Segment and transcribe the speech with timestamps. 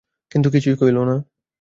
[0.31, 1.15] কিন্তু কিছুই কইলনা।